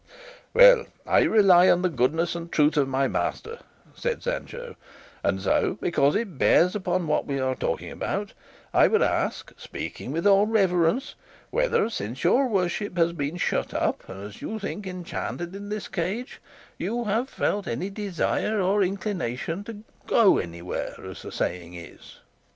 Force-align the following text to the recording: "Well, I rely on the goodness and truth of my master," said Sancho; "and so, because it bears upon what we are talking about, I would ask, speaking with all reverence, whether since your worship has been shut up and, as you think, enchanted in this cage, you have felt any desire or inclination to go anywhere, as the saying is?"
"Well, 0.55 0.85
I 1.05 1.21
rely 1.25 1.69
on 1.69 1.83
the 1.83 1.87
goodness 1.87 2.33
and 2.33 2.51
truth 2.51 2.75
of 2.75 2.87
my 2.87 3.07
master," 3.07 3.59
said 3.93 4.23
Sancho; 4.23 4.75
"and 5.23 5.39
so, 5.39 5.77
because 5.79 6.15
it 6.15 6.39
bears 6.39 6.73
upon 6.75 7.05
what 7.05 7.27
we 7.27 7.39
are 7.39 7.53
talking 7.53 7.91
about, 7.91 8.33
I 8.73 8.87
would 8.87 9.03
ask, 9.03 9.53
speaking 9.59 10.11
with 10.11 10.25
all 10.25 10.47
reverence, 10.47 11.13
whether 11.51 11.87
since 11.87 12.23
your 12.23 12.47
worship 12.47 12.97
has 12.97 13.13
been 13.13 13.37
shut 13.37 13.75
up 13.75 14.09
and, 14.09 14.23
as 14.23 14.41
you 14.41 14.57
think, 14.57 14.87
enchanted 14.87 15.55
in 15.55 15.69
this 15.69 15.87
cage, 15.87 16.41
you 16.79 17.03
have 17.03 17.29
felt 17.29 17.67
any 17.67 17.91
desire 17.91 18.59
or 18.59 18.81
inclination 18.81 19.63
to 19.65 19.83
go 20.07 20.39
anywhere, 20.39 20.95
as 21.05 21.21
the 21.21 21.31
saying 21.31 21.75
is?" 21.75 22.21